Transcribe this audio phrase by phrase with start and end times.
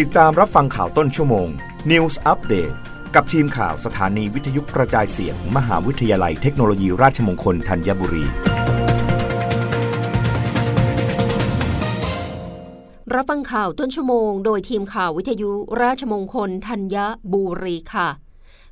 [0.00, 1.48] ติดตามรับฟังข่าวต้นชั่วโมง
[1.90, 2.74] News Update
[3.14, 8.24] กับทีมข่าวสถานีวิทยุกระจายเสียงมมหาวิทยาลัยเทคโนโลยีราชมงคลธัญบุรี
[13.14, 15.50] รับฟังข่าวต้นชั่วโมง โดยทีมข่าววิทยุ
[15.82, 16.96] ราชมงคลธัญ
[17.32, 18.08] บุรีค่ะ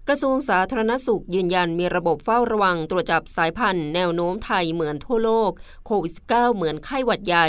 [0.08, 5.50] กระทรวงสาธารณสุขยืนยันมีระบบเฝ้าระวังตรวจจับสายพันธุ์แนวโน้มไทยเหมือนทั่วโลก
[5.86, 7.48] โควิด -19 เหมือนไข้หวัดใหญ่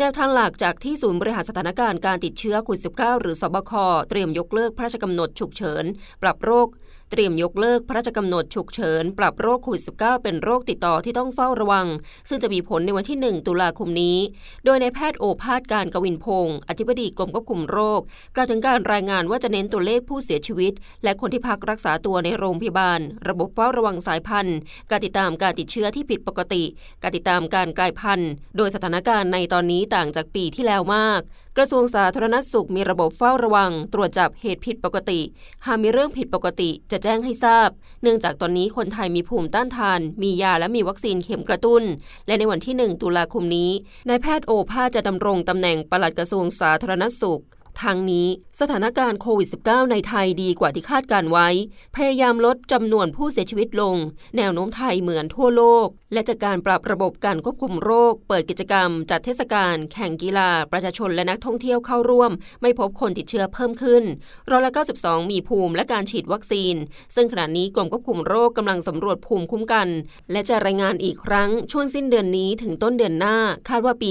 [0.00, 3.72] แนวทางหลักจากที่ศูนย์บริหารสถานการณ์การติดเชื้อโควิด -19 หรือสบค
[4.08, 5.84] เตรียมยกเลิกพระราชกำหนดฉุกเฉิน
[6.22, 6.68] ปรับโรค
[7.10, 11.86] เตรียมยกเลิกพระราชกำหนดฉุกเฉิน ปรับโรคโควิด -19 เป็นโรคติดต่อที่ต้องเฝ้าระวัง
[12.28, 14.18] ซึ่งจะมีผลในวันที่ 1 ตุลาคมนี้
[14.64, 18.00] โดยในแพทย์โอภาสการกวินพงศ์อธิบดีกรมควบคุมโรค
[18.34, 20.72] กล่าวถึงการรายงานว่าจะเน้นตัวเลขผู้เสียชีวิต
[21.04, 24.58] และคนที่พักรักษาตัวในโรงพยาบาล ระบบเฝ้าระวังสายพันธุ์
[24.90, 26.64] การติดตามการติดเชื้อที่ผิดปกติ
[27.02, 31.22] การติดตามการกลายพันธุ์ โดยสถานการณ์ในตอนนี้ต่างจากปีที่แล้วมาก
[31.58, 35.20] กระทรวงสาธารณสุขมีระบบเฝ้าระวัง ตรวจจับเหตุผิดปกติ
[35.66, 37.68] หากมีเรื่องผิดปกติจะแจ้งให้ทราบ
[38.02, 41.82] เนื่องจากตอนนี้คนไทยมีภูมิต้านทาน มียาและมีวัคซีนเข็มกระตุ้น
[42.26, 43.70] และในวันที่ 1 ตุลาคมนี้
[44.08, 47.42] นายแพทย์โอภาสจะดำรงตำแหน่งปลัดกระทรวงสาธารณสุข
[47.82, 48.26] ทางนี้
[48.60, 51.48] สถานการณ์โควิด -19 ในไทยดีกว่าที่คาดการไว้
[51.96, 53.96] พยายามลดจำนวนผู้เสียชีวิตลง
[54.36, 62.32] แนวโน้มไทยเหมือนทั่วโลก และจากการปรับระบบการควบคุมโรค เปิดกิจกรรม จัดเทศกาลแข่งกีฬา ประชาชนและนักท่องเที่ยวเข้าร่วม
[62.62, 64.04] ไม่พบคนติดเชื้อเพิ่มขึ้น
[64.50, 66.74] ร้อยละ92 มีภูมิและการฉีดวัคซีน
[67.14, 69.88] ซึ่งขณะนี้กรมควบคุมโรคกำลังสำรวจภูมิคุ้มกัน
[70.32, 73.36] และจะรายงานอีกครั้งช่วงสิ้นเดือนนี้ถึงต้นเดือนหน้า
[73.68, 74.10] คาดว่าปี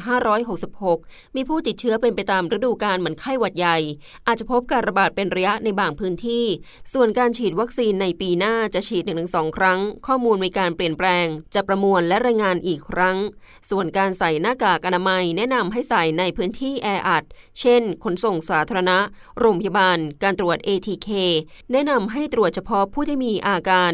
[0.00, 3.76] 2566 มีผู้ติดเชื้อเป็นไปตามฤดูกาลเหมือนไข้หวัดใหญ่
[4.26, 6.44] อาจจะพบการระบาดเป็นระยะในบางพื้นที่
[6.92, 13.18] ส่วนการฉีดวัคซีนในปีหน้าจะฉีด 1-2 ครั้ง ข้อมูลมีการเปลี่ยนแปลง จะประมวลและรายงานอีกครั้ง
[13.70, 17.24] ส่วนการใส่หน้ากากอนามัยแนะนำให้ใส่ในพื้นที่แออัด
[17.60, 18.98] เช่น ขนส่งสาธารณะ
[19.38, 21.08] โรงพยาบาล การตรวจ ATK
[21.72, 23.92] แนะนำให้ตรวจเฉพาะผู้ที่มีอาการ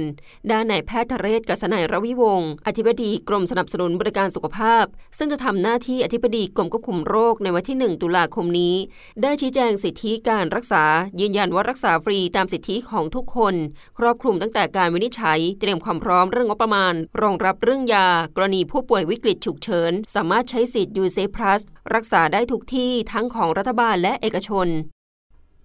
[0.51, 4.85] ด้านนายแพทย์ทเรศกษณัยรวิวงศ์อธิบดีกรมสนับสนุนบริการสุขภาพ
[5.19, 8.75] ซึ่งจะทำหน้าที่อธิบดีกรมควบคุมโรคในวันที่ 1 ตุลาคมนี้
[9.23, 10.85] ได้ชี้แจงสิทธิการรักษา
[11.21, 13.55] ยืนยันว่ารักษาฟรีตามสิทธิของทุกคน
[13.99, 21.63] ครอบคลุมตั้งแต่การวินิจฉัย เตรียมความพร้อมเรื่องงบประมาณ รองรับเรื่องยา กรณีผู้ป่วยวิกฤตฉุกเฉิน สามารถใช้สิทธิ์ยูเซพลัส
[21.95, 24.69] รักษาได้ทุกที่ทั้งของรัฐบาลและเอกชน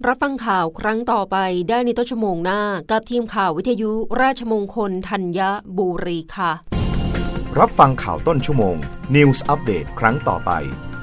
[0.08, 1.38] รับฟังข่าวครั้งต่อไป
[1.70, 2.62] ได้ในต้นชั่วโมงหน้า
[2.92, 3.92] กับทีมข่าววิทยุ
[4.22, 5.40] ราชมงคลธัญ
[5.78, 6.52] บุรีค่ะ
[7.60, 8.76] รับฟังข่าวต้นชั่วโมง
[9.16, 10.52] News Update ครั้งต่อไป